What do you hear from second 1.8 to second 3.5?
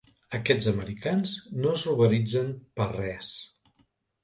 ruboritzen per res.